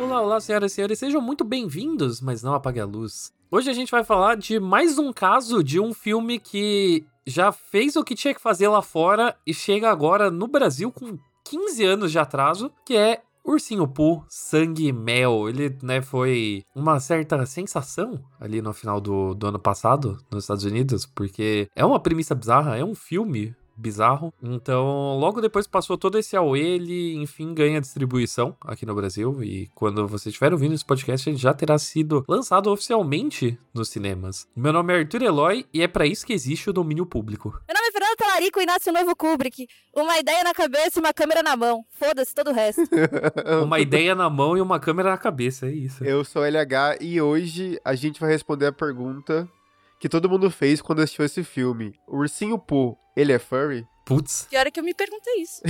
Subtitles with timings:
[0.00, 3.32] Olá, olá, senhoras e senhores, sejam muito bem-vindos, mas não apague a luz.
[3.50, 7.96] Hoje a gente vai falar de mais um caso de um filme que já fez
[7.96, 12.12] o que tinha que fazer lá fora e chega agora no Brasil com 15 anos
[12.12, 15.48] de atraso, que é Ursinho Pooh, Sangue e Mel.
[15.48, 20.64] Ele, né, foi uma certa sensação ali no final do, do ano passado nos Estados
[20.64, 24.32] Unidos, porque é uma premissa bizarra, é um filme bizarro.
[24.42, 29.42] Então, logo depois passou todo esse AOE, ele, enfim, ganha distribuição aqui no Brasil.
[29.42, 34.46] E quando você estiver ouvindo esse podcast, ele já terá sido lançado oficialmente nos cinemas.
[34.54, 37.50] Meu nome é Arthur Eloy e é para isso que existe o domínio público.
[37.68, 39.66] Meu nome é Fernando Talarico e nasce o novo Kubrick.
[39.94, 41.84] Uma ideia na cabeça e uma câmera na mão.
[41.90, 42.82] Foda-se todo o resto.
[43.62, 46.04] uma ideia na mão e uma câmera na cabeça, é isso.
[46.04, 49.48] Eu sou LH e hoje a gente vai responder a pergunta
[49.98, 51.92] que todo mundo fez quando assistiu esse filme.
[52.06, 53.86] O Ursinho Pooh, ele é furry?
[54.04, 54.46] Putz.
[54.48, 55.60] Pior é que eu me perguntei isso.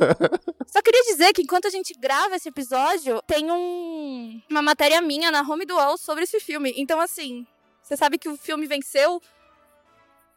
[0.66, 5.30] Só queria dizer que enquanto a gente grava esse episódio, tem um, uma matéria minha
[5.30, 6.72] na home do UOL sobre esse filme.
[6.76, 7.46] Então, assim,
[7.82, 9.20] você sabe que o filme venceu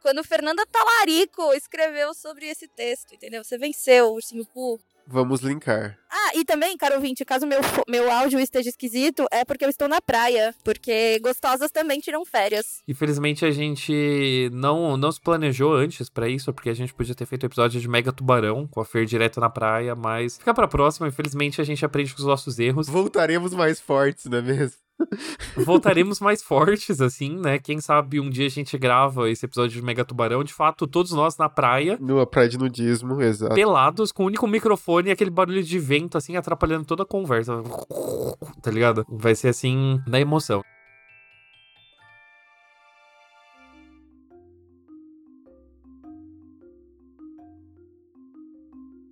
[0.01, 3.43] quando Fernanda Talarico escreveu sobre esse texto, entendeu?
[3.43, 4.79] Você venceu o Ursinho Pooh.
[5.05, 5.97] Vamos linkar.
[6.09, 9.87] Ah, e também, caro ouvinte, caso meu, meu áudio esteja esquisito, é porque eu estou
[9.87, 10.55] na praia.
[10.63, 12.81] Porque gostosas também tiram férias.
[12.87, 17.25] Infelizmente, a gente não, não se planejou antes para isso, porque a gente podia ter
[17.25, 20.53] feito o um episódio de Mega Tubarão com a Fer direto na praia, mas fica
[20.53, 21.07] pra próxima.
[21.07, 22.87] Infelizmente, a gente aprende com os nossos erros.
[22.87, 24.87] Voltaremos mais fortes, não é mesmo?
[25.55, 27.59] Voltaremos mais fortes, assim, né?
[27.59, 30.43] Quem sabe um dia a gente grava esse episódio de Mega Tubarão.
[30.43, 31.97] De fato, todos nós na praia.
[31.99, 33.55] Numa praia de nudismo, exato.
[33.55, 37.63] Pelados, com o único microfone e aquele barulho de vento, assim, atrapalhando toda a conversa.
[38.61, 39.05] Tá ligado?
[39.09, 40.63] Vai ser assim, na emoção.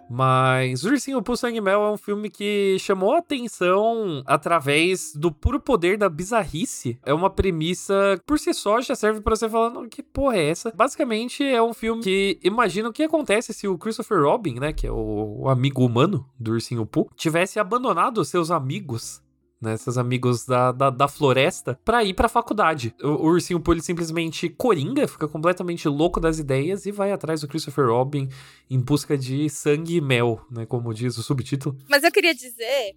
[0.10, 5.60] Mas Ursinho Pooh Sangue Mel é um filme que chamou a atenção através do puro
[5.60, 7.00] poder da bizarrice.
[7.06, 10.72] É uma premissa por si só já serve para você falar, que porra é essa?
[10.76, 14.88] Basicamente é um filme que imagina o que acontece se o Christopher Robin, né, que
[14.88, 19.25] é o, o amigo humano do Ursinho Pooh, tivesse abandonado seus amigos
[19.66, 22.96] né, amigos da, da, da floresta, para ir pra faculdade.
[23.02, 27.42] O, o ursinho Pooh, ele simplesmente coringa, fica completamente louco das ideias e vai atrás
[27.42, 28.30] do Christopher Robin
[28.70, 31.78] em busca de sangue e mel, né, como diz o subtítulo.
[31.90, 32.96] Mas eu queria dizer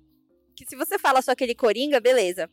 [0.55, 2.49] que se você fala só aquele coringa, beleza.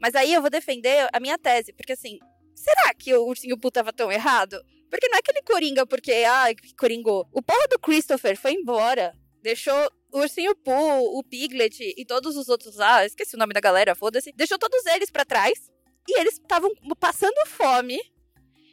[0.00, 2.18] Mas aí eu vou defender a minha tese, porque assim,
[2.54, 4.56] será que o ursinho Pooh tava tão errado?
[4.90, 6.46] Porque não é aquele coringa porque, ah,
[6.76, 7.28] coringou.
[7.32, 9.14] O porra do Christopher foi embora.
[9.42, 13.60] Deixou o Ursinho Pooh, o Piglet e todos os outros lá, esqueci o nome da
[13.60, 14.32] galera, foda-se.
[14.32, 15.70] Deixou todos eles para trás
[16.08, 17.98] e eles estavam passando fome.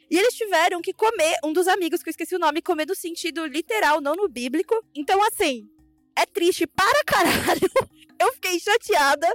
[0.09, 2.95] E eles tiveram que comer um dos amigos, que eu esqueci o nome, comer no
[2.95, 4.73] sentido literal, não no bíblico.
[4.95, 5.69] Então, assim,
[6.16, 7.69] é triste para caralho.
[8.19, 9.28] Eu fiquei chateada.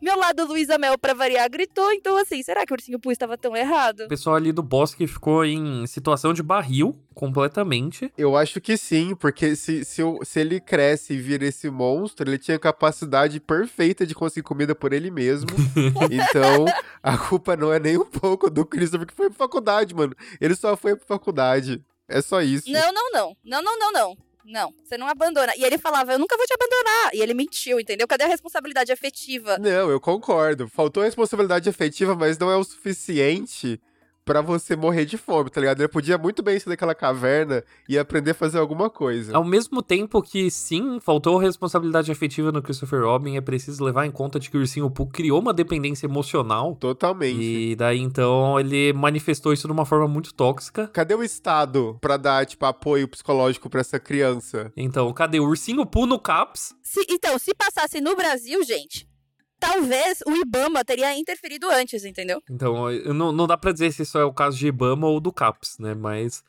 [0.00, 1.92] Meu lado Luísa Mel, pra variar, gritou.
[1.92, 4.00] Então, assim, será que o Ursinho Pooh estava tão errado?
[4.00, 8.12] O pessoal ali do bosque ficou em situação de barril, completamente.
[8.16, 12.38] Eu acho que sim, porque se, se, se ele cresce e vira esse monstro, ele
[12.38, 15.50] tinha capacidade perfeita de conseguir comida por ele mesmo.
[16.10, 16.64] então,
[17.02, 20.16] a culpa não é nem um pouco do Christopher que foi pra faculdade, mano.
[20.40, 21.80] Ele só foi pra faculdade.
[22.08, 22.70] É só isso.
[22.70, 23.36] Não, não, não.
[23.44, 24.16] Não, não, não, não.
[24.44, 25.52] Não, você não abandona.
[25.56, 27.14] E ele falava, eu nunca vou te abandonar.
[27.14, 28.08] E ele mentiu, entendeu?
[28.08, 29.58] Cadê a responsabilidade afetiva?
[29.58, 30.68] Não, eu concordo.
[30.68, 33.80] Faltou a responsabilidade afetiva, mas não é o suficiente
[34.24, 35.80] para você morrer de fome, tá ligado?
[35.80, 39.36] Ele podia muito bem sair daquela caverna e aprender a fazer alguma coisa.
[39.36, 44.10] Ao mesmo tempo que, sim, faltou responsabilidade afetiva no Christopher Robin, é preciso levar em
[44.10, 46.76] conta de que o Ursinho Pooh criou uma dependência emocional.
[46.76, 47.40] Totalmente.
[47.40, 50.88] E daí, então, ele manifestou isso de uma forma muito tóxica.
[50.88, 54.72] Cadê o Estado pra dar, tipo, apoio psicológico para essa criança?
[54.76, 56.74] Então, cadê o Ursinho Pooh no CAPS?
[56.82, 59.06] Se, então, se passasse no Brasil, gente,
[59.62, 62.42] talvez o Ibama teria interferido antes, entendeu?
[62.50, 65.32] Então, não, não dá pra dizer se isso é o caso de Ibama ou do
[65.32, 65.94] CAPS, né?
[65.94, 66.42] Mas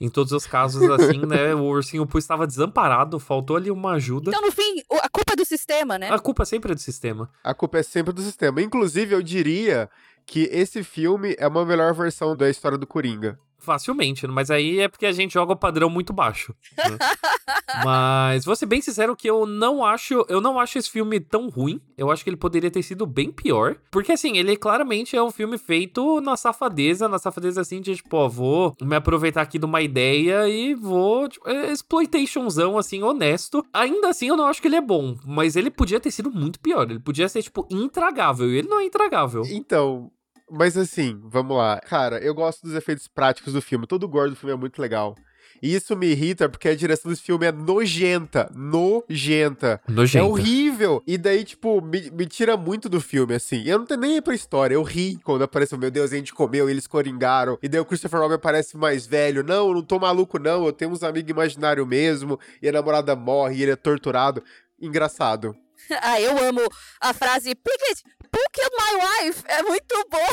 [0.00, 1.54] em todos os casos, assim, né?
[1.54, 4.30] O ursinho Poo estava desamparado, faltou ali uma ajuda.
[4.30, 6.10] Então, no fim, a culpa é do sistema, né?
[6.10, 7.28] A culpa sempre é do sistema.
[7.42, 8.62] A culpa é sempre do sistema.
[8.62, 9.90] Inclusive, eu diria
[10.24, 13.38] que esse filme é uma melhor versão da história do Coringa.
[13.60, 16.54] Facilmente, mas aí é porque a gente joga o padrão muito baixo.
[16.76, 16.96] Né?
[17.84, 21.48] mas vou ser bem sincero que eu não acho, eu não acho esse filme tão
[21.48, 21.80] ruim.
[21.96, 25.30] Eu acho que ele poderia ter sido bem pior, porque assim, ele claramente é um
[25.30, 29.66] filme feito na safadeza, na safadeza assim de tipo, ó, vou me aproveitar aqui de
[29.66, 33.64] uma ideia e vou tipo, é exploitationzão assim honesto.
[33.72, 36.58] Ainda assim, eu não acho que ele é bom, mas ele podia ter sido muito
[36.60, 36.90] pior.
[36.90, 39.42] Ele podia ser tipo intragável, e ele não é intragável.
[39.46, 40.10] Então,
[40.50, 41.80] mas assim, vamos lá.
[41.80, 43.86] Cara, eu gosto dos efeitos práticos do filme.
[43.86, 45.14] Todo o gore do filme é muito legal.
[45.62, 48.50] E isso me irrita porque a direção desse filme é nojenta.
[48.54, 49.80] Nojenta.
[49.86, 50.24] Nojenta.
[50.24, 51.02] É horrível.
[51.06, 53.62] E daí, tipo, me, me tira muito do filme, assim.
[53.64, 54.74] Eu não tenho nem ir pra história.
[54.74, 57.58] Eu ri quando apareceu, meu Deus, a gente comeu, eles coringaram.
[57.62, 59.42] E daí o Christopher Robin parece mais velho.
[59.42, 60.64] Não, eu não tô maluco, não.
[60.64, 62.40] Eu tenho uns amigos imaginários mesmo.
[62.62, 64.42] E a namorada morre e ele é torturado.
[64.80, 65.54] Engraçado.
[66.02, 66.60] ah, eu amo
[67.00, 69.42] a frase Pickett, who killed my wife?
[69.46, 70.28] É muito bom.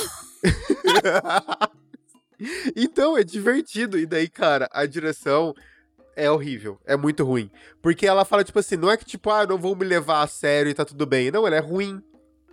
[2.75, 3.97] então, é divertido.
[3.97, 5.53] E daí, cara, a direção
[6.15, 6.79] é horrível.
[6.85, 7.49] É muito ruim.
[7.81, 10.27] Porque ela fala, tipo assim, não é que, tipo, ah, não vou me levar a
[10.27, 11.31] sério e tá tudo bem.
[11.31, 12.01] Não, ela é ruim.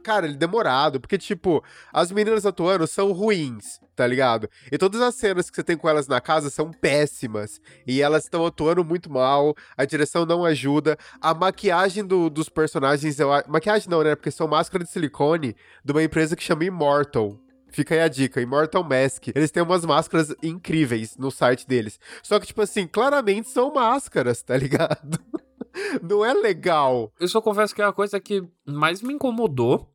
[0.04, 1.00] Cara, ele é demorado.
[1.00, 4.48] Porque, tipo, as meninas atuando são ruins, tá ligado?
[4.70, 7.60] E todas as cenas que você tem com elas na casa são péssimas.
[7.86, 9.54] E elas estão atuando muito mal.
[9.76, 10.98] A direção não ajuda.
[11.20, 13.18] A maquiagem do, dos personagens.
[13.18, 14.14] Eu, maquiagem não, né?
[14.14, 17.38] Porque são máscaras de silicone de uma empresa que chama Immortal.
[17.74, 19.28] Fica aí a dica, Immortal Mask.
[19.34, 21.98] Eles têm umas máscaras incríveis no site deles.
[22.22, 25.18] Só que, tipo assim, claramente são máscaras, tá ligado?
[26.00, 27.12] Não é legal.
[27.18, 29.92] Eu só confesso que é a coisa que mais me incomodou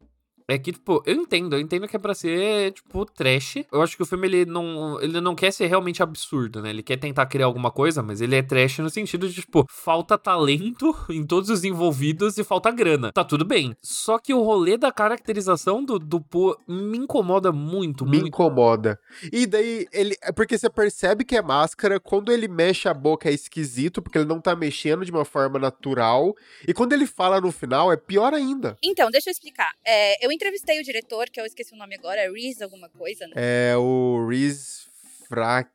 [0.53, 3.65] é que, tipo, eu entendo, eu entendo que é pra ser, tipo, trash.
[3.71, 6.69] Eu acho que o filme, ele não, ele não quer ser realmente absurdo, né?
[6.69, 10.17] Ele quer tentar criar alguma coisa, mas ele é trash no sentido de, tipo, falta
[10.17, 13.11] talento em todos os envolvidos e falta grana.
[13.11, 13.75] Tá tudo bem.
[13.81, 18.27] Só que o rolê da caracterização do, do Pô me incomoda muito, me muito.
[18.27, 18.99] incomoda.
[19.31, 20.15] E daí, ele.
[20.21, 24.17] É porque você percebe que é máscara, quando ele mexe a boca é esquisito, porque
[24.17, 26.35] ele não tá mexendo de uma forma natural.
[26.67, 28.77] E quando ele fala no final, é pior ainda.
[28.83, 29.71] Então, deixa eu explicar.
[29.85, 33.27] É, eu entrevistei o diretor, que eu esqueci o nome agora, é Reese alguma coisa,
[33.27, 33.33] né?
[33.35, 34.87] É o Reese
[35.27, 35.69] Frack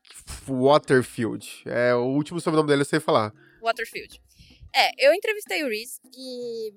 [0.49, 1.63] Waterfield.
[1.67, 3.33] É o último sobrenome dele, eu sei falar.
[3.61, 4.21] Waterfield.
[4.75, 6.73] É, eu entrevistei o Reese e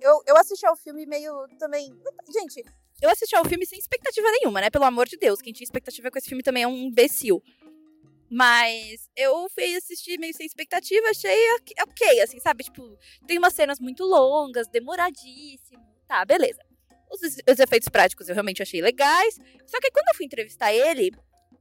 [0.00, 1.94] eu, eu assisti ao filme meio também.
[2.32, 2.64] Gente,
[3.02, 4.70] eu assisti ao filme sem expectativa nenhuma, né?
[4.70, 5.42] Pelo amor de Deus.
[5.42, 7.42] Quem tinha expectativa com esse filme também é um imbecil.
[8.30, 11.38] Mas eu fui assistir meio sem expectativa, achei
[11.82, 12.64] ok, assim, sabe?
[12.64, 15.84] Tipo, tem umas cenas muito longas, demoradíssimo.
[16.08, 16.60] Tá, beleza.
[17.14, 19.38] Os, os, efeitos práticos eu realmente achei legais.
[19.66, 21.10] Só que quando eu fui entrevistar ele,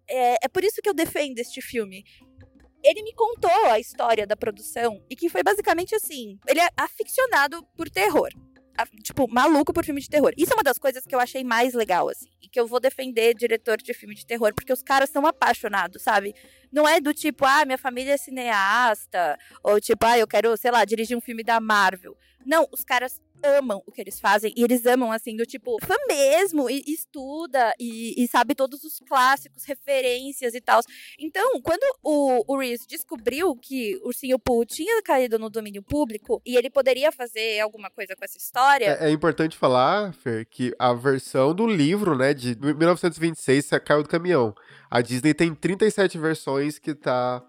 [0.08, 2.04] é, é por isso que eu defendo este filme.
[2.84, 7.64] Ele me contou a história da produção e que foi basicamente assim: ele é aficionado
[7.78, 8.30] por terror.
[8.76, 10.34] A, tipo, maluco por filme de terror.
[10.36, 12.26] Isso é uma das coisas que eu achei mais legal, assim.
[12.42, 16.02] E que eu vou defender diretor de filme de terror, porque os caras são apaixonados,
[16.02, 16.34] sabe?
[16.72, 20.72] Não é do tipo, ah, minha família é cineasta, ou tipo, ah, eu quero, sei
[20.72, 22.18] lá, dirigir um filme da Marvel.
[22.44, 24.54] Não, os caras amam o que eles fazem.
[24.56, 28.84] E eles amam, assim, do tipo, fã mesmo, e, e estuda, e, e, sabe todos
[28.84, 30.82] os clássicos, referências e tal.
[31.20, 36.42] Então, quando o, o Reese descobriu que o Ursinho Pooh tinha caído no domínio público
[36.46, 38.98] e ele poderia fazer alguma coisa com essa história.
[39.00, 44.10] É, é importante falar, Fer, que a versão do livro, né, de 1926, caiu do
[44.10, 44.56] caminhão.
[44.90, 47.44] A Disney tem 37 versões que tá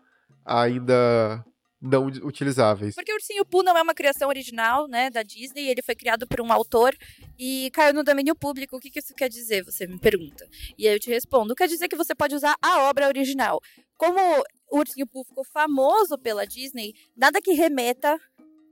[0.45, 1.45] ainda
[1.85, 2.95] não utilizáveis.
[2.95, 6.27] Porque o Ursinho Pooh não é uma criação original, né, da Disney, ele foi criado
[6.27, 6.97] por um autor
[7.39, 8.77] e caiu no domínio público.
[8.77, 9.63] O que, que isso quer dizer?
[9.65, 10.49] Você me pergunta.
[10.79, 11.55] E aí eu te respondo.
[11.55, 13.61] Quer dizer que você pode usar a obra original.
[13.99, 14.19] Como
[14.71, 18.19] o Ursinho Pooh ficou famoso pela Disney, nada que remeta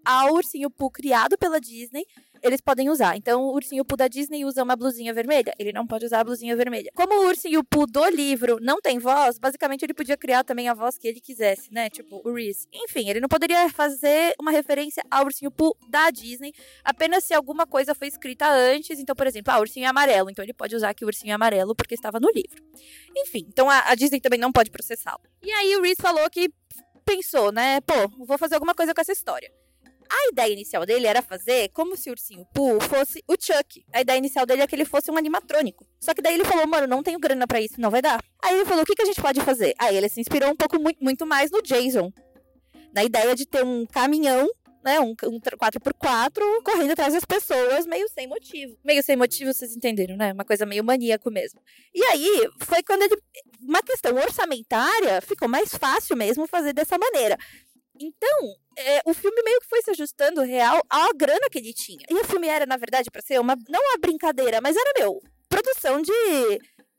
[0.05, 2.05] ao Ursinho Pooh criado pela Disney
[2.43, 3.17] eles podem usar.
[3.17, 6.25] Então, o ursinho Pooh da Disney usa uma blusinha vermelha, ele não pode usar a
[6.25, 6.91] blusinha vermelha.
[6.95, 10.75] Como o ursinho Pooh do livro não tem voz, basicamente ele podia criar também a
[10.75, 11.89] voz que ele quisesse, né?
[11.89, 12.67] Tipo, o Reese.
[12.73, 16.53] Enfim, ele não poderia fazer uma referência ao ursinho Pooh da Disney,
[16.85, 18.99] apenas se alguma coisa foi escrita antes.
[18.99, 20.29] Então, por exemplo, ah, ursinho amarelo.
[20.29, 22.63] Então, ele pode usar aqui o ursinho amarelo porque estava no livro.
[23.17, 25.21] Enfim, então a, a Disney também não pode processá-lo.
[25.43, 26.51] E aí o Reese falou que
[27.05, 27.81] pensou, né?
[27.83, 27.95] Pô,
[28.27, 29.62] vou fazer alguma coisa com essa história.
[30.15, 33.83] A ideia inicial dele era fazer como se o ursinho Pooh fosse o Chuck.
[33.91, 35.87] A ideia inicial dele é que ele fosse um animatrônico.
[35.99, 38.23] Só que daí ele falou, mano, não tenho grana para isso, não vai dar.
[38.45, 39.75] Aí ele falou, o que, que a gente pode fazer?
[39.79, 42.13] Aí ele se inspirou um pouco muito, muito mais no Jason.
[42.95, 44.51] Na ideia de ter um caminhão
[44.85, 48.77] né, um, um 4x4 correndo atrás das pessoas, meio sem motivo.
[48.85, 50.33] Meio sem motivo, vocês entenderam, né?
[50.33, 51.61] Uma coisa meio maníaco mesmo.
[51.95, 53.17] E aí, foi quando ele.
[53.61, 57.39] Uma questão orçamentária, ficou mais fácil mesmo fazer dessa maneira.
[58.03, 62.05] Então, é, o filme meio que foi se ajustando real à grana que ele tinha.
[62.11, 63.57] E o filme era, na verdade, para ser uma.
[63.69, 66.13] Não uma brincadeira, mas era, meu, produção de.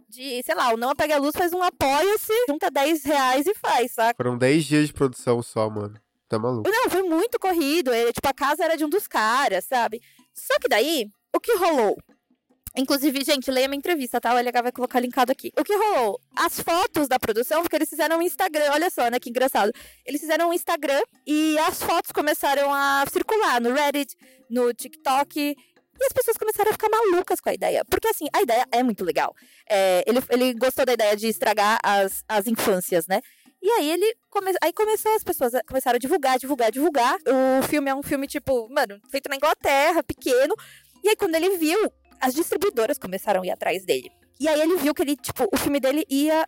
[0.08, 3.56] De, sei lá, o Não Apague a Luz faz um apoia-se, junta 10 reais e
[3.56, 4.14] faz, saca?
[4.16, 6.00] Foram 10 dias de produção só, mano.
[6.30, 6.70] Tá maluco.
[6.70, 7.92] Não, foi muito corrido.
[7.92, 10.02] Ele, tipo, a casa era de um dos caras, sabe?
[10.32, 11.98] Só que daí, o que rolou?
[12.76, 14.34] Inclusive, gente, leia minha entrevista, tá?
[14.34, 15.52] O LH vai colocar linkado aqui.
[15.58, 16.20] O que rolou?
[16.36, 19.20] As fotos da produção, porque eles fizeram um Instagram, olha só, né?
[19.20, 19.72] Que engraçado.
[20.04, 24.16] Eles fizeram um Instagram e as fotos começaram a circular no Reddit,
[24.50, 25.40] no TikTok.
[25.40, 27.86] E as pessoas começaram a ficar malucas com a ideia.
[27.86, 29.36] Porque, assim, a ideia é muito legal.
[29.70, 33.22] É, ele, ele gostou da ideia de estragar as, as infâncias, né?
[33.62, 34.52] E aí ele come...
[34.62, 37.18] aí começou, as pessoas começaram a divulgar, divulgar, divulgar.
[37.60, 40.56] O filme é um filme, tipo, mano, feito na Inglaterra, pequeno.
[41.04, 41.80] E aí, quando ele viu,
[42.24, 44.10] as distribuidoras começaram a ir atrás dele.
[44.40, 46.48] E aí ele viu que ele, tipo, o filme dele ia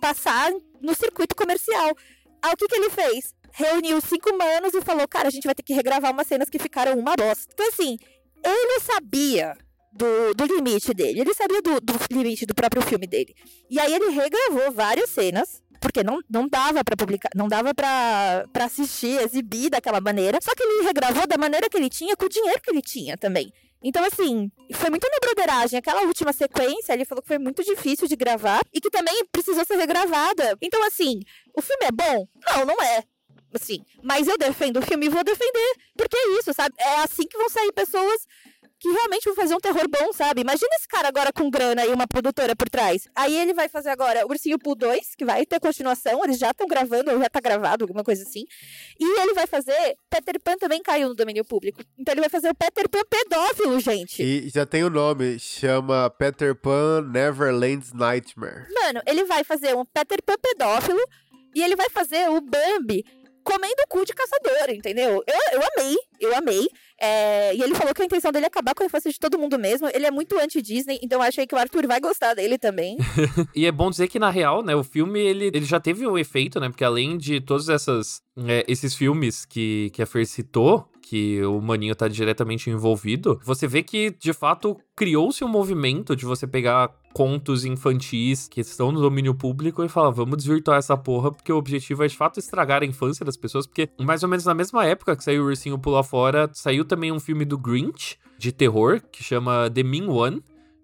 [0.00, 1.94] passar no circuito comercial.
[2.40, 3.34] Aí o que, que ele fez?
[3.52, 6.58] Reuniu cinco manos e falou: Cara, a gente vai ter que regravar umas cenas que
[6.58, 7.52] ficaram uma bosta.
[7.52, 7.98] Então, assim,
[8.42, 9.56] ele sabia
[9.92, 13.34] do, do limite dele, ele sabia do, do limite do próprio filme dele.
[13.68, 18.44] E aí ele regravou várias cenas porque não, não dava para publicar, não dava para
[18.64, 20.38] assistir, exibir daquela maneira.
[20.40, 23.16] Só que ele regravou da maneira que ele tinha, com o dinheiro que ele tinha
[23.16, 23.52] também.
[23.82, 25.78] Então, assim, foi muita na broderagem.
[25.78, 29.64] Aquela última sequência, ele falou que foi muito difícil de gravar e que também precisou
[29.64, 30.56] ser regravada.
[30.60, 31.20] Então, assim,
[31.54, 32.26] o filme é bom?
[32.46, 33.04] Não, não é.
[33.52, 35.74] Assim, mas eu defendo o filme e vou defender.
[35.96, 36.74] Porque é isso, sabe?
[36.78, 38.26] É assim que vão sair pessoas
[38.80, 40.40] que realmente vão fazer um terror bom, sabe?
[40.40, 43.06] Imagina esse cara agora com grana e uma produtora por trás.
[43.14, 46.50] Aí ele vai fazer agora o Ursinho Pooh 2, que vai ter continuação, eles já
[46.50, 48.44] estão gravando, ou já tá gravado, alguma coisa assim.
[48.98, 49.96] E ele vai fazer.
[50.08, 51.82] Peter Pan também caiu no domínio público.
[51.98, 54.22] Então ele vai fazer o Peter Pan pedófilo, gente.
[54.22, 58.66] E já tem o nome, chama Peter Pan Neverland's Nightmare.
[58.72, 61.00] Mano, ele vai fazer um Peter Pan pedófilo
[61.54, 63.04] e ele vai fazer o Bambi
[63.42, 65.22] comendo o cu de caçador, entendeu?
[65.26, 66.68] Eu, eu amei, eu amei.
[67.00, 69.38] É, e ele falou que a intenção dele é acabar com a infância de todo
[69.38, 69.88] mundo mesmo.
[69.94, 72.98] Ele é muito anti-Disney, então achei que o Arthur vai gostar dele também.
[73.56, 76.18] e é bom dizer que, na real, né, o filme, ele, ele já teve um
[76.18, 76.68] efeito, né?
[76.68, 81.60] Porque além de todos essas, é, esses filmes que, que a Fer citou, que o
[81.60, 86.94] Maninho tá diretamente envolvido, você vê que, de fato, criou-se um movimento de você pegar
[87.12, 91.56] contos infantis que estão no domínio público e falar, vamos desvirtuar essa porra, porque o
[91.56, 94.86] objetivo é, de fato, estragar a infância das pessoas, porque mais ou menos na mesma
[94.86, 99.02] época que saiu o Ursinho Pula Fora, saiu também um filme do Grinch, de terror,
[99.10, 100.40] que chama The Mean One,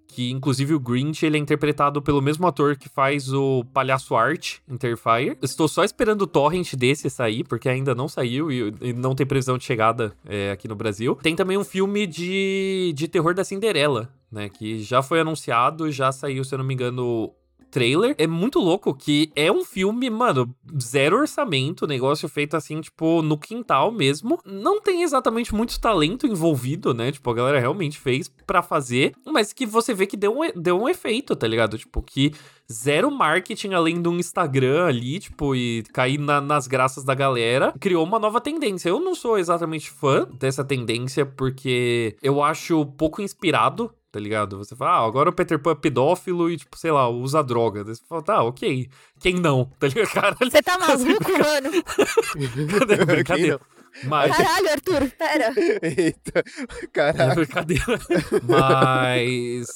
[0.07, 4.57] que inclusive o Grinch ele é interpretado pelo mesmo ator que faz o Palhaço Art
[4.79, 5.37] Terrifier.
[5.43, 9.27] Estou só esperando o torrent desse sair, porque ainda não saiu e, e não tem
[9.27, 11.17] previsão de chegada é, aqui no Brasil.
[11.23, 16.11] Tem também um filme de, de terror da Cinderela, né, que já foi anunciado, já
[16.13, 17.33] saiu, se eu não me engano,
[17.71, 18.15] trailer.
[18.19, 23.37] É muito louco que é um filme, mano, zero orçamento, negócio feito assim, tipo, no
[23.39, 24.39] quintal mesmo.
[24.45, 27.13] Não tem exatamente muito talento envolvido, né?
[27.13, 30.81] Tipo, a galera realmente fez para fazer, mas que você vê que deu um, deu
[30.81, 31.79] um efeito, tá ligado?
[31.79, 32.33] Tipo, que
[32.71, 38.05] zero marketing além um Instagram ali, tipo, e cair na, nas graças da galera, criou
[38.05, 38.89] uma nova tendência.
[38.89, 44.57] Eu não sou exatamente fã dessa tendência porque eu acho pouco inspirado tá ligado?
[44.57, 47.85] Você fala, ah, agora o Peter Pan é pedófilo e, tipo, sei lá, usa droga.
[47.85, 48.89] Você fala, tá, ok.
[49.21, 49.71] Quem não?
[49.79, 50.11] Tá ligado?
[50.11, 50.37] Caralho.
[50.41, 52.79] Você tá maluco, mano?
[52.79, 53.05] Cadê?
[53.05, 53.61] Brincadeira.
[54.05, 54.35] Mas...
[54.35, 55.53] Caralho, Arthur, pera.
[55.83, 56.43] Eita,
[56.91, 57.33] caralho.
[57.33, 58.01] É brincadeira.
[58.43, 59.67] Mas,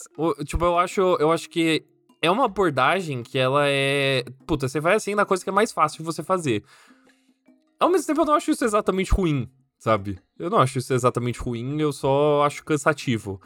[0.47, 1.85] tipo, eu acho, eu acho que
[2.23, 4.25] é uma abordagem que ela é.
[4.47, 6.65] Puta, você vai assim na coisa que é mais fácil de você fazer.
[7.79, 10.19] Ao mesmo tempo, eu não acho isso exatamente ruim, sabe?
[10.39, 13.39] Eu não acho isso exatamente ruim, eu só acho cansativo.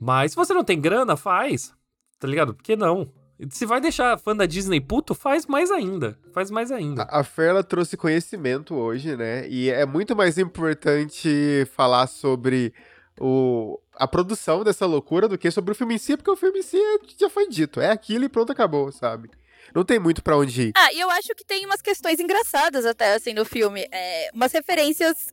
[0.00, 1.74] Mas se você não tem grana, faz.
[2.18, 2.54] Tá ligado?
[2.54, 3.12] Por que não?
[3.50, 6.18] Se vai deixar fã da Disney puto, faz mais ainda.
[6.32, 7.02] Faz mais ainda.
[7.04, 9.48] A, a Fer, trouxe conhecimento hoje, né?
[9.48, 12.74] E é muito mais importante falar sobre
[13.20, 16.58] o, a produção dessa loucura do que sobre o filme em si, porque o filme
[16.58, 17.80] em si é, já foi dito.
[17.80, 19.30] É aquilo e pronto, acabou, sabe?
[19.74, 20.72] Não tem muito para onde ir.
[20.76, 23.86] Ah, e eu acho que tem umas questões engraçadas até, assim, no filme.
[23.92, 25.28] É, umas referências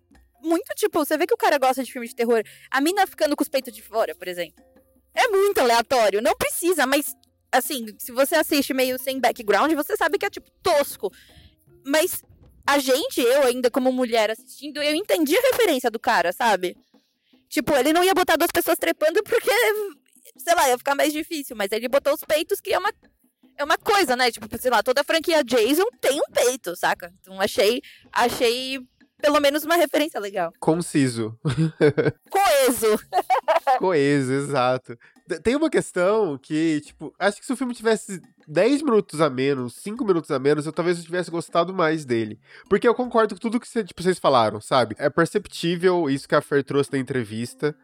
[0.45, 2.43] muito, tipo, você vê que o cara gosta de filme de terror.
[2.69, 4.63] A mina ficando com os peitos de fora, por exemplo.
[5.13, 6.21] É muito aleatório.
[6.21, 7.15] Não precisa, mas,
[7.51, 11.11] assim, se você assiste meio sem background, você sabe que é, tipo, tosco.
[11.85, 12.23] Mas
[12.65, 16.77] a gente, eu ainda como mulher assistindo, eu entendi a referência do cara, sabe?
[17.49, 19.51] Tipo, ele não ia botar duas pessoas trepando porque,
[20.37, 21.55] sei lá, ia ficar mais difícil.
[21.55, 22.91] Mas ele botou os peitos, que é uma
[23.57, 24.31] é uma coisa, né?
[24.31, 27.13] Tipo, sei lá, toda a franquia Jason tem um peito, saca?
[27.21, 28.79] Então achei, achei
[29.21, 30.53] pelo menos uma referência legal.
[30.59, 31.37] Conciso.
[32.29, 32.99] Coeso.
[33.79, 34.97] Coeso, exato.
[35.41, 39.75] Tem uma questão que, tipo, acho que se o filme tivesse 10 minutos a menos,
[39.77, 42.39] 5 minutos a menos, eu talvez eu tivesse gostado mais dele.
[42.69, 44.95] Porque eu concordo com tudo que cê, tipo, vocês falaram, sabe?
[44.99, 47.75] É perceptível isso que a Fer trouxe na entrevista.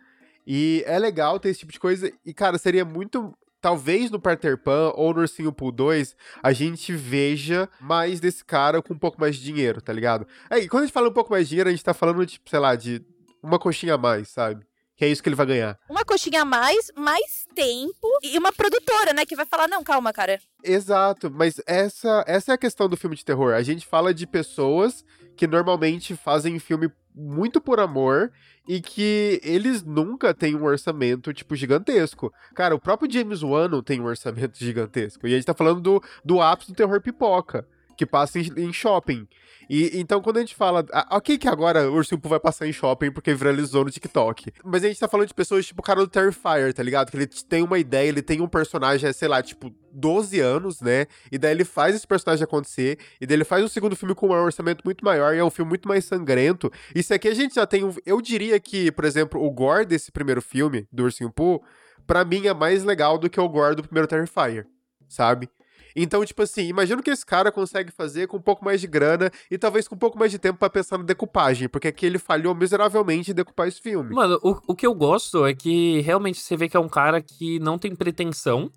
[0.46, 2.12] E é legal ter esse tipo de coisa.
[2.26, 6.91] E, cara, seria muito talvez no Peter Pan ou no Ursinho Pool 2 a gente
[6.94, 10.27] veja mais desse cara com um pouco mais de dinheiro, tá ligado?
[10.50, 12.50] Aí, quando a gente fala um pouco mais de dinheiro, a gente tá falando, tipo,
[12.50, 13.06] sei lá, de
[13.41, 14.65] uma coxinha a mais, sabe?
[14.96, 15.80] Que é isso que ele vai ganhar.
[15.89, 19.25] Uma coxinha a mais, mais tempo e uma produtora, né?
[19.25, 20.39] Que vai falar, não, calma, cara.
[20.63, 23.53] Exato, mas essa, essa é a questão do filme de terror.
[23.53, 25.03] A gente fala de pessoas
[25.36, 28.32] que normalmente fazem filme muito por amor
[28.68, 32.34] e que eles nunca têm um orçamento, tipo, gigantesco.
[32.53, 35.27] Cara, o próprio James Wan não tem um orçamento gigantesco.
[35.27, 37.68] E a gente tá falando do, do ápice do terror pipoca.
[37.98, 39.27] Que passa em, em shopping.
[39.69, 40.86] E então, quando a gente fala.
[40.91, 44.51] ah, Ok, que agora o Ursinho Poo vai passar em shopping porque viralizou no TikTok.
[44.65, 47.10] Mas a gente tá falando de pessoas tipo o cara do Terrifier, tá ligado?
[47.10, 51.05] Que ele tem uma ideia, ele tem um personagem, sei lá, tipo, 12 anos, né?
[51.31, 52.98] E daí ele faz esse personagem acontecer.
[53.21, 55.33] E daí ele faz um segundo filme com um orçamento muito maior.
[55.33, 56.69] E é um filme muito mais sangrento.
[56.93, 57.83] Isso aqui a gente já tem.
[57.86, 61.63] um- Eu diria que, por exemplo, o gore desse primeiro filme, do Ursinho Poo,
[62.05, 64.65] pra mim é mais legal do que o gore do primeiro Terrifier,
[65.07, 65.48] sabe?
[65.95, 68.88] Então, tipo assim, imagina o que esse cara consegue fazer com um pouco mais de
[68.88, 72.05] grana e talvez com um pouco mais de tempo pra pensar na decupagem, porque aqui
[72.05, 74.13] ele falhou miseravelmente em decupar esse filme.
[74.13, 77.21] Mano, o, o que eu gosto é que realmente você vê que é um cara
[77.21, 78.71] que não tem pretensão.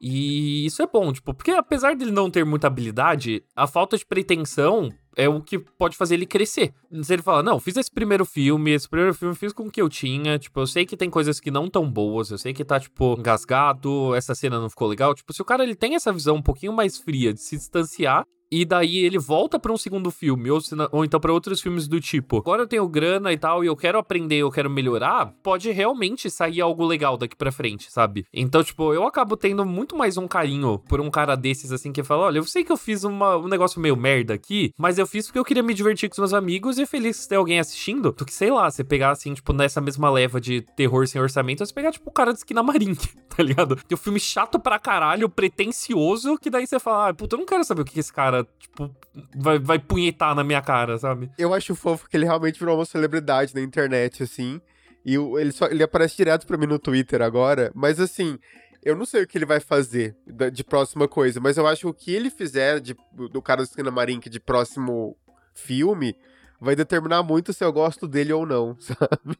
[0.00, 4.04] E isso é bom, tipo, porque apesar dele não ter muita habilidade, a falta de
[4.04, 6.74] pretensão é o que pode fazer ele crescer.
[7.02, 9.80] Se ele fala, não, fiz esse primeiro filme, esse primeiro filme fiz com o que
[9.80, 12.64] eu tinha, tipo, eu sei que tem coisas que não tão boas, eu sei que
[12.64, 15.14] tá, tipo, engasgado, essa cena não ficou legal.
[15.14, 18.26] Tipo, se o cara ele tem essa visão um pouquinho mais fria de se distanciar
[18.50, 20.60] e daí ele volta pra um segundo filme, ou,
[20.92, 23.76] ou então pra outros filmes do tipo, agora eu tenho grana e tal, e eu
[23.76, 28.24] quero aprender, eu quero melhorar, pode realmente sair algo legal daqui pra frente, sabe?
[28.32, 32.02] Então, tipo, eu acabo tendo muito mais um carinho por um cara desses, assim, que
[32.02, 35.06] fala, olha, eu sei que eu fiz uma- um negócio meio merda aqui, mas eu
[35.06, 37.58] fiz porque eu queria me divertir com os meus amigos e feliz de ter alguém
[37.58, 41.20] assistindo, do que, sei lá, você pegar, assim, tipo, nessa mesma leva de terror sem
[41.20, 43.78] orçamento, você pegar, tipo, o cara de esquina Marink, tá ligado?
[43.90, 47.46] É um filme chato pra caralho, pretencioso, que daí você fala, ah, puta, eu não
[47.46, 48.94] quero saber o que esse cara, tipo,
[49.34, 51.30] vai, vai punhetar na minha cara, sabe?
[51.38, 54.60] Eu acho fofo que ele realmente virou uma celebridade na internet, assim.
[55.04, 58.38] E ele, só, ele aparece direto pra mim no Twitter agora, mas assim.
[58.84, 60.14] Eu não sei o que ele vai fazer
[60.52, 62.94] de próxima coisa, mas eu acho que o que ele fizer de,
[63.32, 65.16] do cara do Esquina Marink de próximo
[65.52, 66.14] filme
[66.60, 69.36] vai determinar muito se eu gosto dele ou não, sabe?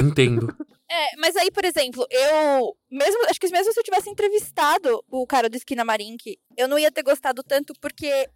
[0.00, 0.54] Entendo.
[0.94, 2.76] É, mas aí, por exemplo, eu.
[2.88, 6.78] Mesmo, acho que mesmo se eu tivesse entrevistado o cara do Esquina Marink, eu não
[6.78, 8.28] ia ter gostado tanto porque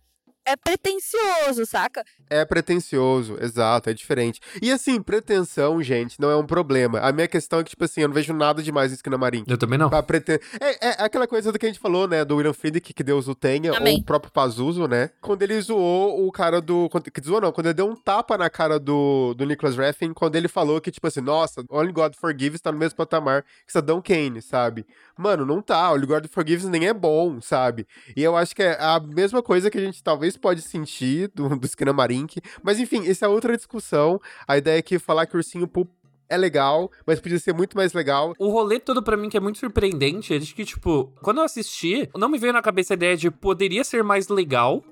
[0.48, 2.04] é pretencioso, saca?
[2.30, 4.40] É pretencioso, exato, é diferente.
[4.60, 6.98] E assim, pretensão, gente, não é um problema.
[7.00, 9.50] A minha questão é que, tipo assim, eu não vejo nada demais no Esquina Marink.
[9.50, 9.88] Eu também não.
[9.88, 12.24] Pra preten- é, é aquela coisa do que a gente falou, né?
[12.24, 13.94] Do William Friedkin, que Deus o tenha, Amém.
[13.96, 15.10] ou o próprio Pazuzu, né?
[15.20, 16.88] Quando ele zoou o cara do.
[16.90, 20.12] quando- Que zoou, não, quando ele deu um tapa na cara do, do Nicholas Refn,
[20.14, 23.72] quando ele falou que, tipo assim, nossa, Only God Forgives tá no mesmo patamar que
[23.72, 24.86] Saddam Kane, sabe?
[25.16, 25.90] Mano, não tá.
[25.92, 27.86] Only God Forgives nem é bom, sabe?
[28.16, 31.48] E eu acho que é a mesma coisa que a gente talvez pode sentir do,
[31.56, 32.40] do Esquina Marink.
[32.62, 34.20] Mas enfim, essa é outra discussão.
[34.46, 35.86] A ideia é que falar que o Ursinho Poo
[36.28, 38.34] é legal, mas podia ser muito mais legal.
[38.38, 41.44] O rolê todo pra mim que é muito surpreendente é de que, tipo, quando eu
[41.44, 44.84] assisti, não me veio na cabeça a ideia de poderia ser mais legal.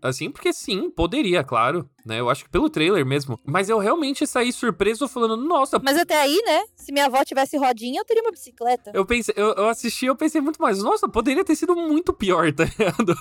[0.00, 2.20] Assim, porque sim, poderia, claro, né?
[2.20, 3.38] Eu acho que pelo trailer mesmo.
[3.44, 5.80] Mas eu realmente saí surpreso falando, nossa.
[5.82, 6.62] Mas até aí, né?
[6.76, 8.92] Se minha avó tivesse rodinha, eu teria uma bicicleta.
[8.94, 12.52] Eu pensei, eu, eu assisti eu pensei muito mais, nossa, poderia ter sido muito pior,
[12.52, 13.16] tá ligado?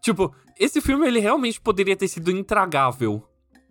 [0.00, 3.22] Tipo, esse filme ele realmente poderia ter sido intragável.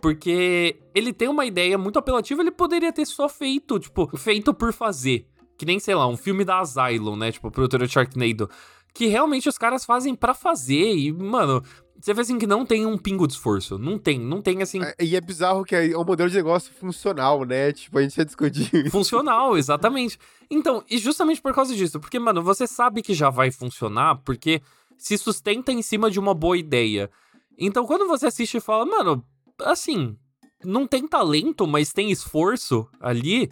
[0.01, 4.71] Porque ele tem uma ideia muito apelativa, ele poderia ter só feito, tipo, feito por
[4.71, 5.27] fazer.
[5.57, 7.31] Que nem, sei lá, um filme da Asylum, né?
[7.31, 8.49] Tipo, produtora de Sharknado.
[8.93, 10.95] Que realmente os caras fazem pra fazer.
[10.95, 11.63] E, mano,
[11.99, 13.79] você vê assim que não tem um pingo de esforço.
[13.79, 14.81] Não tem, não tem assim.
[14.83, 17.71] É, E é bizarro que é um modelo de negócio funcional, né?
[17.71, 18.91] Tipo, a gente ia discutir.
[18.91, 20.19] Funcional, exatamente.
[20.51, 24.61] Então, e justamente por causa disso, porque, mano, você sabe que já vai funcionar, porque
[24.97, 27.09] se sustenta em cima de uma boa ideia.
[27.57, 29.23] Então, quando você assiste e fala, mano,
[29.61, 30.17] assim,
[30.63, 33.49] não tem talento, mas tem esforço ali,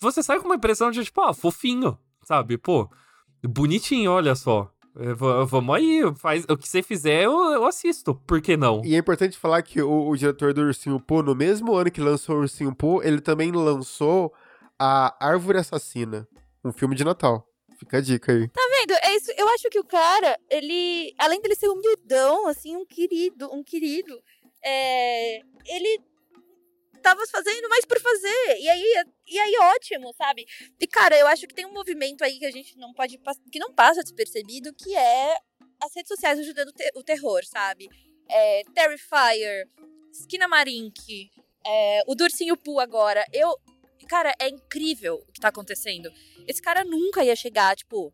[0.00, 2.56] você sai com uma impressão de, tipo, ah, fofinho, sabe?
[2.58, 2.88] Pô,
[3.42, 4.70] bonitinho, olha só.
[4.96, 8.14] É, v- Vamos aí, faz, o que você fizer, eu, eu assisto.
[8.26, 8.82] Por que não?
[8.84, 12.00] E é importante falar que o, o diretor do Ursinho Poo, no mesmo ano que
[12.00, 14.32] lançou o Ursinho Poo, ele também lançou
[14.78, 16.26] a Árvore Assassina,
[16.64, 17.46] um filme de Natal.
[17.78, 18.48] Fica a dica aí.
[18.48, 18.60] Tá
[19.02, 19.30] É isso.
[19.36, 21.14] Eu acho que o cara, ele.
[21.18, 24.22] Além dele ser humildão, assim, um querido, um querido,
[24.64, 26.00] é, ele
[27.02, 28.58] tava fazendo mais por fazer.
[28.58, 30.46] E aí, e aí, ótimo, sabe?
[30.78, 33.18] E, cara, eu acho que tem um movimento aí que a gente não pode.
[33.50, 35.36] que não passa despercebido, que é
[35.82, 37.88] as redes sociais ajudando o, te- o terror, sabe?
[38.28, 39.66] É, Terrifier,
[40.12, 41.30] Esquina Marink,
[41.66, 43.24] é, o Dursinho Poo agora.
[43.32, 43.54] Eu.
[44.08, 46.10] Cara, é incrível o que tá acontecendo.
[46.48, 48.12] Esse cara nunca ia chegar, tipo,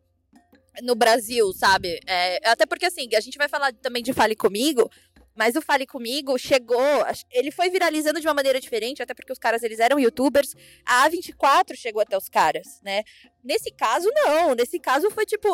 [0.83, 1.99] no Brasil, sabe?
[2.05, 4.89] É, até porque, assim, a gente vai falar também de Fale Comigo,
[5.37, 6.81] mas o Fale Comigo chegou,
[7.31, 11.07] ele foi viralizando de uma maneira diferente, até porque os caras, eles eram youtubers, a
[11.07, 13.03] A24 chegou até os caras, né?
[13.43, 14.55] Nesse caso, não.
[14.55, 15.47] Nesse caso, foi tipo,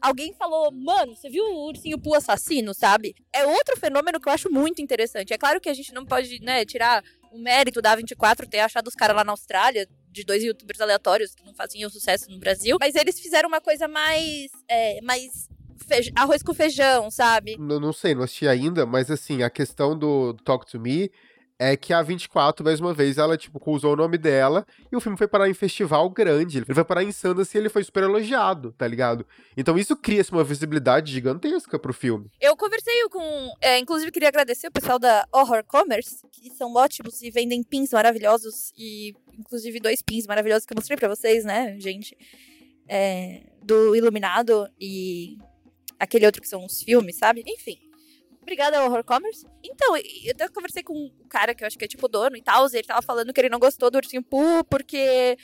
[0.00, 3.14] alguém falou, mano, você viu o Ursinho Poo assassino, sabe?
[3.30, 5.34] É outro fenômeno que eu acho muito interessante.
[5.34, 8.88] É claro que a gente não pode, né, tirar o mérito da A24 ter achado
[8.88, 9.86] os caras lá na Austrália,
[10.16, 13.86] de dois youtubers aleatórios que não faziam sucesso no Brasil, mas eles fizeram uma coisa
[13.86, 15.48] mais, é, mais
[16.16, 17.56] arroz com feijão, sabe?
[17.58, 21.10] Não, não sei, não assisti ainda, mas assim, a questão do Talk to Me
[21.58, 25.00] é que a 24, mais uma vez, ela, tipo, usou o nome dela e o
[25.00, 26.58] filme foi parar em festival grande.
[26.58, 29.26] Ele foi parar em Sundance e ele foi super elogiado, tá ligado?
[29.56, 32.30] Então isso cria uma visibilidade gigantesca pro filme.
[32.40, 33.54] Eu conversei com.
[33.60, 37.90] é, inclusive, queria agradecer o pessoal da Horror Commerce, que são ótimos e vendem pins
[37.90, 38.72] maravilhosos.
[38.76, 42.16] E, inclusive, dois pins maravilhosos que eu mostrei pra vocês, né, gente?
[42.88, 45.38] É, do Iluminado e
[45.98, 47.42] aquele outro que são os filmes, sabe?
[47.46, 47.85] Enfim.
[48.46, 49.44] Obrigada, Horror Commerce.
[49.60, 52.42] Então, eu até conversei com um cara que eu acho que é tipo dono e
[52.42, 55.36] tal, e ele tava falando que ele não gostou do Ursinho Pooh porque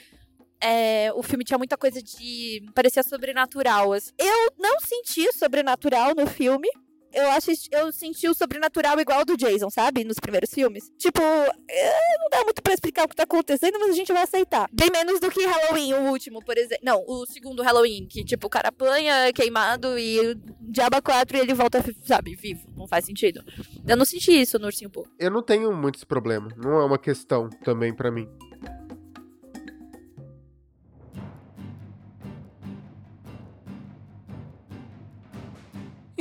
[0.61, 2.65] é, o filme tinha muita coisa de.
[2.73, 3.91] parecia sobrenatural.
[3.91, 4.11] assim.
[4.17, 6.69] Eu não senti sobrenatural no filme.
[7.13, 10.03] Eu acho eu senti o sobrenatural igual do Jason, sabe?
[10.03, 10.91] Nos primeiros filmes.
[10.97, 14.23] Tipo, é, não dá muito pra explicar o que tá acontecendo, mas a gente vai
[14.23, 14.67] aceitar.
[14.73, 16.83] Bem menos do que Halloween, o último, por exemplo.
[16.83, 21.39] Não, o segundo Halloween, que tipo, o cara apanha, é queimado e Diaba 4 e
[21.39, 22.67] ele volta, sabe, vivo.
[22.75, 23.43] Não faz sentido.
[23.87, 25.07] Eu não senti isso no Ursinho Pooh.
[25.19, 26.49] Eu não tenho muito esse problema.
[26.57, 28.27] Não é uma questão também pra mim.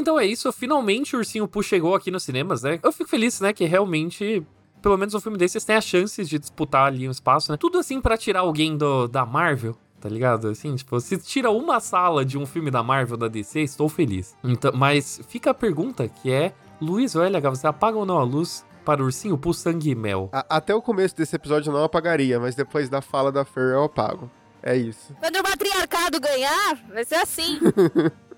[0.03, 2.81] Então é isso, finalmente o Ursinho Pooh chegou aqui nos cinemas, né?
[2.83, 4.45] Eu fico feliz, né, que realmente,
[4.83, 7.57] pelo menos um filme desses tem a chance de disputar ali um espaço, né?
[7.57, 10.49] Tudo assim pra tirar alguém do, da Marvel, tá ligado?
[10.49, 14.37] Assim, tipo, se tira uma sala de um filme da Marvel, da DC, estou feliz.
[14.43, 18.25] Então, mas fica a pergunta que é, Luiz ou LH, você apaga ou não a
[18.25, 20.29] luz para o Ursinho Pooh Sangue e Mel?
[20.33, 23.75] A- até o começo desse episódio eu não apagaria, mas depois da fala da Fer
[23.75, 24.29] eu apago.
[24.61, 25.15] É isso.
[25.21, 27.61] Quando o matriarcado ganhar, vai ser assim.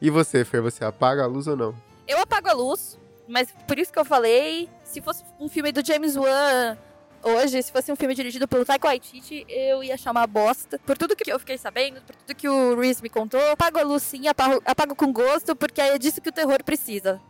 [0.00, 1.74] E você, Fer, você apaga a luz ou não?
[2.08, 5.84] Eu apago a luz, mas por isso que eu falei, se fosse um filme do
[5.84, 6.76] James Wan
[7.22, 10.78] hoje, se fosse um filme dirigido pelo Taika Waititi, eu ia chamar bosta.
[10.86, 13.82] Por tudo que eu fiquei sabendo, por tudo que o Reese me contou, apago a
[13.82, 17.20] luz sim, apago, apago com gosto, porque é disso que o terror precisa.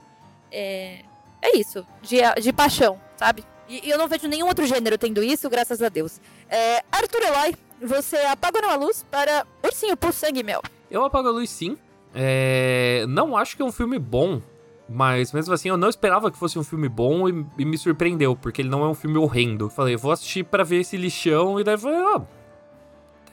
[0.51, 1.05] É,
[1.43, 3.45] é isso, de, de paixão, sabe?
[3.69, 6.21] E, e eu não vejo nenhum outro gênero tendo isso, graças a Deus.
[6.49, 10.63] É, Arthur Eloy, você apaga ou não a luz para Ursinho por Sangue Mel.
[10.91, 11.77] Eu apago a luz sim.
[12.15, 14.41] É, Não acho que é um filme bom,
[14.89, 18.35] mas mesmo assim eu não esperava que fosse um filme bom e, e me surpreendeu,
[18.35, 19.71] porque ele não é um filme horrendo.
[19.71, 22.23] Falei, vou assistir pra ver esse lixão e daí falei, ah.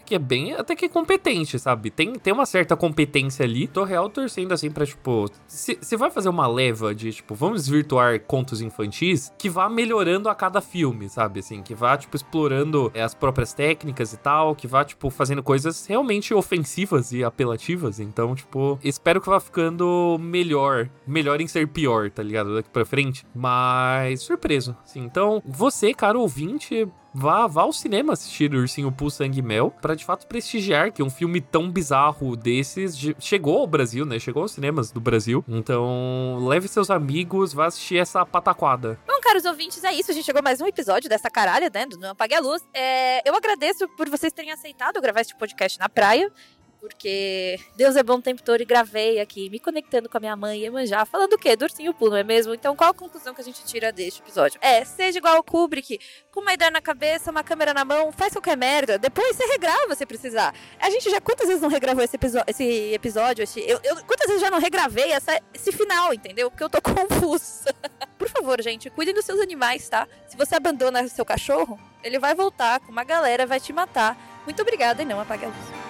[0.08, 1.92] Que é bem, até que é competente, sabe?
[1.92, 3.68] Tem, tem uma certa competência ali.
[3.68, 5.30] Tô real torcendo assim pra, tipo.
[5.48, 10.36] Se vai fazer uma leva de, tipo, vamos desvirtuar contos infantis, que vá melhorando a
[10.36, 11.42] cada filme, sabe?
[11.42, 15.44] Assim, que vá, tipo, explorando é, as próprias técnicas e tal, que vá, tipo, fazendo
[15.44, 18.00] coisas realmente ofensivas e apelativas.
[18.00, 20.90] Então, tipo, espero que vá ficando melhor.
[21.06, 22.56] Melhor em ser pior, tá ligado?
[22.56, 23.26] Daqui pra frente.
[23.36, 24.76] Mas, surpreso.
[24.86, 29.96] Assim, então, você, cara ouvinte, vá, vá ao cinema assistir Ursinho Pooh Sangue Mel pra
[29.96, 34.20] de fato prestigiar que um filme tão bizarro desses de- chegou ao Brasil, né?
[34.20, 35.44] Chegou aos cinemas do Brasil.
[35.48, 39.00] Então, leve seus amigos, vá assistir essa pataquada.
[39.08, 40.12] Bom, caros ouvintes, é isso.
[40.12, 41.86] A gente chegou a mais um episódio dessa caralha, né?
[41.86, 42.62] Do Não Apague a Luz.
[42.74, 46.32] É, eu agradeço por vocês terem aceitado gravar este podcast na praia.
[46.80, 50.36] Porque Deus é bom o tempo todo e gravei aqui, me conectando com a minha
[50.36, 51.56] mãe e Iemanjá, falando o quê?
[51.56, 52.54] Do ursinho não é mesmo?
[52.54, 54.60] Então qual a conclusão que a gente tira deste episódio?
[54.62, 56.00] É, seja igual ao Kubrick,
[56.32, 59.96] com uma ideia na cabeça, uma câmera na mão, faz qualquer merda, depois você regrava
[59.96, 60.54] se precisar.
[60.80, 63.44] A gente já quantas vezes não regravou esse, esse episódio?
[63.44, 66.50] Esse, eu, eu- quantas vezes já não regravei essa- esse final, entendeu?
[66.52, 67.74] Porque eu tô confusa.
[68.18, 70.08] Por favor, gente, cuidem dos seus animais, tá?
[70.28, 74.16] Se você abandona seu cachorro, ele vai voltar com uma galera, vai te matar.
[74.46, 75.87] Muito obrigada e não apague a luz.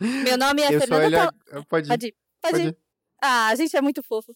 [0.00, 1.32] Meu nome é eu sou Fernanda.
[1.68, 2.68] Pode, Pode ir, pode pode ir.
[2.68, 2.76] ir.
[3.22, 4.32] Ah, a gente é muito fofo.